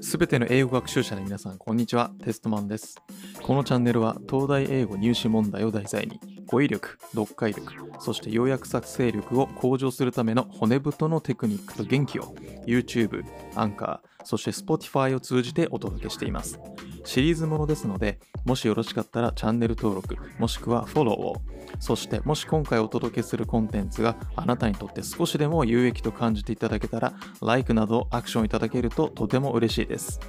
[0.00, 2.10] すべての英語学習者の皆さん、こんにちは。
[2.24, 2.96] テストマンです。
[3.42, 12.34] このチャンネルは、東大英語入試問題を題材に、語彙力、読解力、そして要約作成力を向上するための骨太のテクニックと元気を、
[12.66, 16.60] YouTube、アンカー、そして Spotify を通じてお届けしています。
[17.04, 21.36] シリーズものですので、もしよろしかったらチャンネル登録、もしくはフォローを、
[21.78, 30.20] そしてもし今回お届けするコンテンツがあなたにとって少しでも有益と感じていただけたら、LIKE などアクションいただけるととても嬉しいです。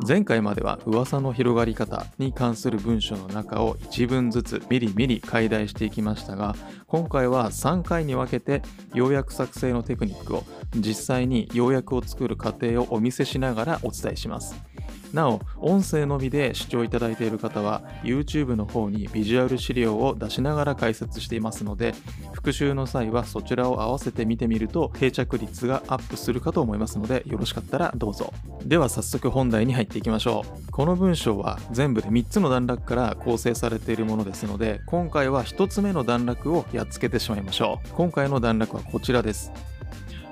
[0.00, 6.56] 前回までは噂の広がり方に関する文章の中を1文ずつミリミリ解題していきましたが
[6.86, 8.62] 今回は3回に分けて
[8.94, 14.71] 要約作成のテクニックを実際に要約を作る過程をお見せしながらお伝えします。
[15.12, 21.94] なお音声のみで視聴いただいている方は YouTube の方にビジュアル資料を出しながら解説していますので
[22.32, 28.32] 復習の際はそちらを合わせて見てみると定着率がアップするかと思いますのでよろしかったらどうぞ。
[28.64, 30.72] では早速本題に入っていきましょう。
[30.72, 37.88] この文章は全部で3つの段落から構成されているものですので今回は1つ目の段落をやっつけてしまいましょう。
[37.90, 39.52] 今回の段落はこちらです。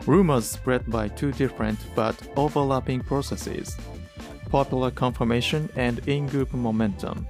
[0.07, 3.79] Rumors spread by two different but overlapping processes.
[4.51, 7.27] Popular confirmation and in-group momentum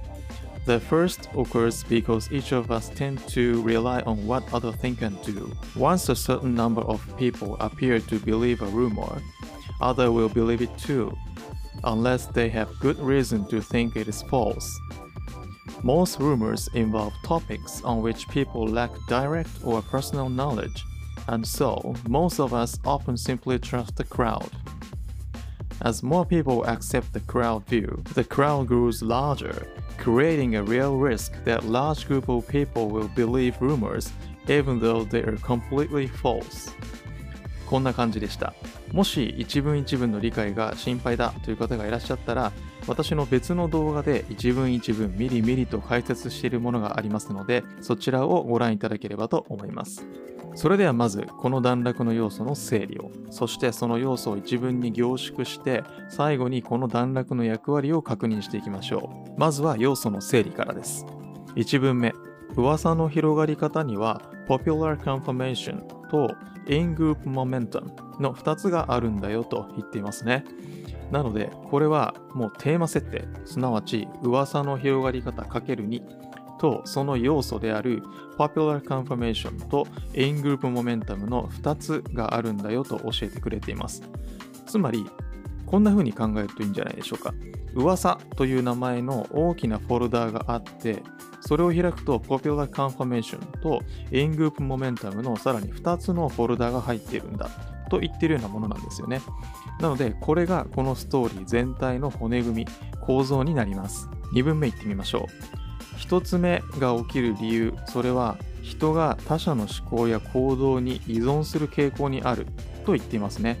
[0.65, 5.19] The first occurs because each of us tend to rely on what other think and
[5.23, 5.51] do.
[5.75, 9.21] Once a certain number of people appear to believe a rumor,
[9.81, 11.17] others will believe it too,
[11.83, 14.79] unless they have good reason to think it is false.
[15.81, 20.85] Most rumors involve topics on which people lack direct or personal knowledge,
[21.27, 24.51] and so most of us often simply trust the crowd.
[25.83, 31.33] As more people accept the crowd view, the crowd grows larger, creating a real risk
[31.43, 34.11] that large group of people will believe rumors
[34.47, 36.75] even though they are completely false.
[37.65, 38.53] こんな感じでした。
[38.91, 42.51] もし一文一文の理解が心配だという方がいらっしゃったら、
[42.85, 50.05] 私の別の動画で一文一文ミリミリと解説しているものがありますので、そちらをご覧いただければと思います。
[50.53, 53.11] それではまずこの段落の要素の整理を。
[53.29, 59.39] そしてその要素を一文に凝縮して最後にこの段落の役割を確認していきましょう。
[59.39, 61.05] まずは要素の整理からです。
[61.55, 62.13] 1文目。
[62.55, 66.35] 噂の広がり方には Popular Confirmation と
[66.67, 70.43] In-Group Momentum の2つがあるんだよと言っていますね。
[71.11, 73.25] なのでこれはもうテーマ設定。
[73.45, 76.30] すなわち噂の広がり方 ×2
[76.61, 78.03] とその要素である
[78.37, 84.03] Popular Confirmation と In-Group Momentum の2つがあるんだよと教えてくれています。
[84.67, 85.07] つまり、
[85.65, 87.33] こんな風に考えるといいんじゃないでしょうか。
[87.73, 91.01] 噂という名前の大きなフォルダーがあって、
[91.39, 97.49] それを開くと Popular Confirmation と In-Group Momentum のさらに2つのフォルダーが入っているんだ
[97.89, 99.21] と言ってるようなものなんですよね。
[99.79, 102.67] なので、これがこのストーリー全体の骨組み、
[103.01, 104.07] 構造になります。
[104.33, 105.60] 2文目いってみましょう。
[105.97, 112.45] 1つ目が起きる理由それは人が他者の思考や行動に依存する傾向にある
[112.85, 113.57] と言っていますね。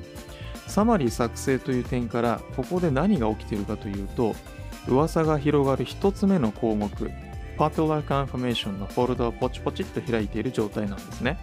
[0.67, 4.35] サマリー作成という点からここで何が起きているかというと
[4.87, 6.89] 噂が広がる1つ目の項目
[7.57, 11.37] Popular Confirmation のフォルダをポチポチっと開いている状態なんですね。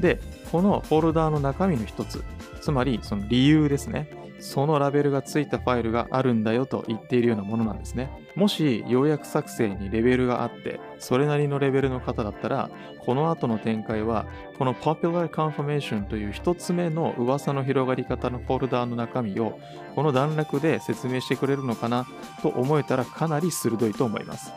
[0.00, 0.20] で
[0.50, 2.24] このフォルダーの中身の1つ
[2.60, 4.08] つまりその理由ですね。
[4.38, 8.10] そのラベルがついたファイルがあるんだよと言っているようなものなんですね。
[8.34, 14.26] もし要約作成にレベルがあって、それなりのレベルの方だったら、この後の展開は、
[14.58, 19.58] この Popular Confirmation という一つ目の噂の広がり方のフォルダーの中身を、
[19.94, 22.06] この段落で説明してくれるのかな
[22.42, 24.52] と思えたらかなり鋭いと思います。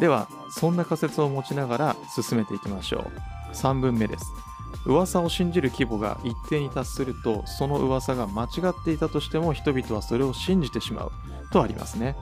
[0.00, 3.10] では、そんな仮説を持ちながら進めていきましょ
[3.50, 3.54] う。
[3.54, 4.45] 3文目です。
[4.84, 11.12] 噂を信じる規模が一定に達するとその噂が間違っていたとしても人々はそれを信じてしまう
[11.50, 12.16] とありますね。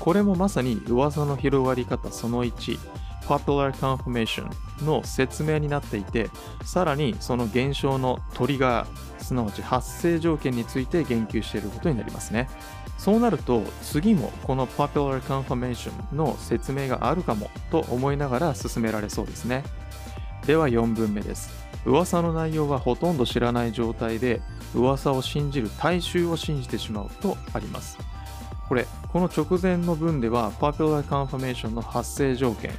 [0.00, 2.78] これもまさに噂の広がり方その1
[3.26, 4.50] Popular Confirmation
[4.84, 6.28] の説明になっていて
[6.64, 12.48] さらにその現象のトリガーすなわち発生条件について言及していることになりますね。
[12.98, 19.64] そうなると次もこの Popular Confirmation の説明があるかもと思いながら進められそうですね。
[20.46, 21.50] では4文目です。
[21.84, 24.40] 噂の内容はほとんど知らない状態で
[24.74, 27.98] 噂を信じる大衆を信じてしまうとあります。
[28.68, 32.70] これこの直前の文では Popular Confirmation の発生条件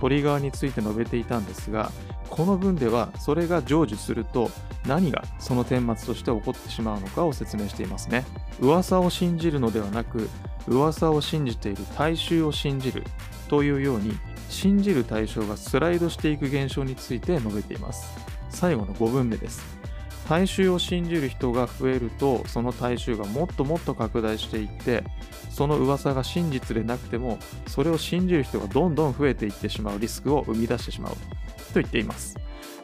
[0.00, 1.92] トリガーについて述べていたんですが
[2.30, 4.50] この文ではそれが成就すると
[4.86, 8.24] 何がその顛末として起こってしまうのかを説明していますね。
[8.60, 10.28] 噂を信じるのではなく
[10.66, 13.04] 噂を信じている大衆を信じる
[13.48, 14.16] というように
[14.52, 18.06] 信じる対象がスライドしていく現象について述べています。
[18.50, 19.82] 最後の5文目です。
[20.28, 25.02] 大衆を信じる人が増えるとその大衆がもっともっと拡大していって
[25.50, 31.12] その噂が真実でなくてもそれを信じる人がどんどん増えていってしまうリスクを生み出してしまう。
[31.12, 32.36] と言っています。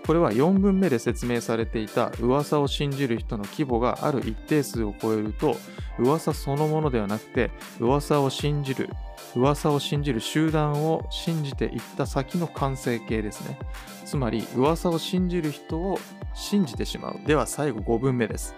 [0.06, 5.56] これは4分目で説明されていた噂を信じる人の規模がある一定数を超えると
[5.98, 8.88] 噂そのものではなくて噂を信じる
[9.34, 13.58] 噂を信じる集団を信じていった先の完成形ですね。
[14.04, 15.98] つまり噂を信じる人を
[16.34, 17.20] 信じてしまう。
[17.26, 18.54] では最後5分目です。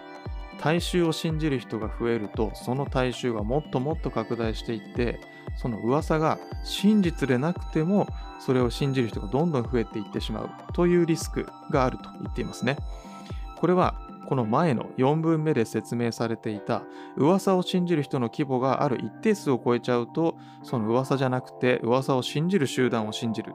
[0.61, 5.19] 大衆を信じる人が増えるとその大衆がもっともっと拡大していって
[5.55, 8.07] その噂が真実でなくても
[8.39, 12.77] それを信じる人がどんどん増えていってしまうというリスクがあると言っていますね。
[13.57, 13.95] これは
[14.31, 16.85] この前の4分目で説明されていた
[17.17, 23.53] 噂を信じる人の規模がある一定数を超えちゃうとその噂じゃなくて噂を信じる集団を信じる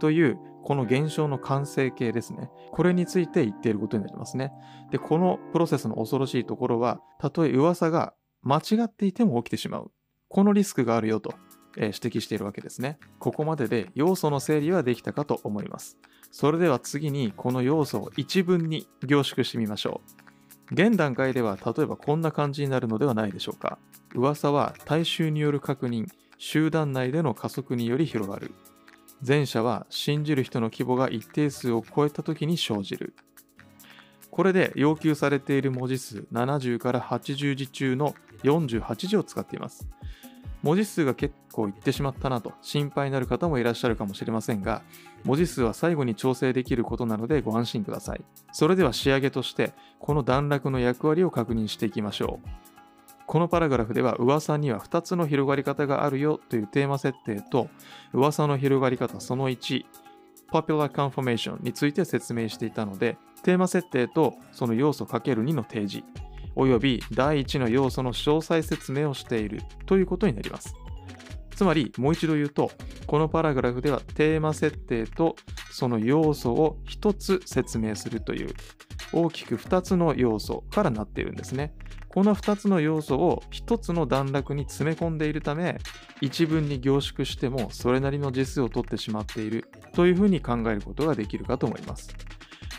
[0.00, 2.48] というこの現象の完成形ですね。
[2.72, 4.50] これについて言っていることになりますね。
[4.90, 9.90] で、このプロセスの恐ろしいところは、たとえ噂が間違っていても起きてしまう。
[10.30, 11.34] このリスクがあるよと、
[11.76, 12.98] 指摘しているわけですね。
[13.18, 15.98] ここまでで要素の整理はできたかと思います。
[16.30, 20.00] それでは次にこの要素を一文に凝縮してみましょ
[20.70, 20.74] う。
[20.74, 23.78] 現段階では例えばこんな感じになるのではないでしょうか。
[24.14, 26.06] 噂は大衆による確認、
[26.38, 28.52] 集団内での加速により広がる。
[29.26, 33.14] 前者は信じる人の規模が一定数を超えた時に生じる。
[34.30, 39.88] これで要求されている文字数70から80字中の48字を使っています。
[40.64, 44.82] 文字数が結構いってしまったなと心配になる方もいらっしゃるかもしれませんが、
[45.22, 48.24] 文字数は最後に調整できることなのでご安心ください。
[48.50, 52.48] それでは仕上げとして、この段落の役割を確認していきましょう。
[53.26, 57.68] このパラグラフでは噂には2つの広がり方があるよというテーマ設定と
[58.12, 59.84] 噂の広がり方その1
[60.52, 66.06] Popular Confirmation について説明していたのでテーマ設定とその要素 ×2 の提示
[66.56, 70.74] および第1の要素の詳細説明をしているということになります。
[71.54, 72.72] つまりもう一度言うと
[73.06, 75.36] このパラグラフではテーマ設定と
[75.70, 78.54] その要素を1つ説明するという
[79.12, 81.74] 大きく2つの要素からなっているんですね。
[82.08, 85.78] この2つの要素を1つの段落に詰め込んでいるため
[86.20, 92.14] 一文に凝縮してもそれなりの字数を取ってしまっているというふうに考えることができるかと思います。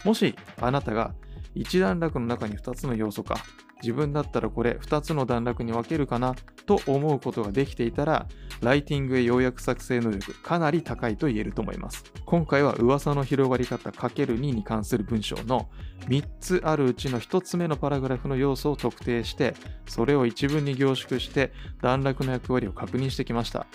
[0.06, 1.14] もしあなたが
[1.56, 3.36] 1段落の中に2つの要素か
[3.82, 6.36] 自分だったらこれ2つの段落に分けるかな
[6.66, 8.28] と思うことができていたら
[8.62, 12.04] ライティングへ要約作成能力かなり高いと言えると思います。
[12.26, 15.70] 今回は噂の広がり方 ×2 に関する文章の
[16.08, 19.56] 3つあるうちの1つ目のパラグラフの要素を特定して
[19.88, 21.52] それを一文に凝縮して
[21.82, 23.68] 段落の役割を確認してきました。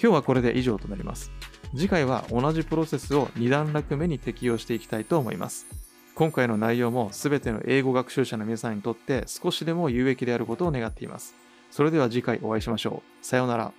[0.00, 1.30] 今日はこれで以上となります。
[1.74, 5.91] 次回は同じプロセスを2段落目に適用していきたいと思います。
[6.22, 11.34] 今回の内容も全ての英語学習者の皆さんにとって少しでも有益であることを願っています。
[11.72, 13.26] それでは次回お会いしましょう。
[13.26, 13.72] さようなら。